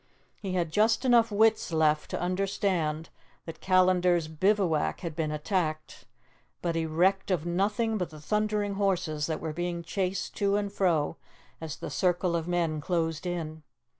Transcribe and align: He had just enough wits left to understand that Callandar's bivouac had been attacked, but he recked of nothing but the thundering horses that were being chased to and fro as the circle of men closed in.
He 0.41 0.53
had 0.53 0.71
just 0.71 1.05
enough 1.05 1.31
wits 1.31 1.71
left 1.71 2.09
to 2.09 2.19
understand 2.19 3.09
that 3.45 3.61
Callandar's 3.61 4.27
bivouac 4.27 5.01
had 5.01 5.15
been 5.15 5.29
attacked, 5.29 6.05
but 6.63 6.73
he 6.73 6.87
recked 6.87 7.29
of 7.29 7.45
nothing 7.45 7.99
but 7.99 8.09
the 8.09 8.19
thundering 8.19 8.73
horses 8.81 9.27
that 9.27 9.39
were 9.39 9.53
being 9.53 9.83
chased 9.83 10.35
to 10.37 10.55
and 10.55 10.73
fro 10.73 11.17
as 11.61 11.75
the 11.75 11.91
circle 11.91 12.35
of 12.35 12.47
men 12.47 12.81
closed 12.81 13.27
in. 13.27 13.61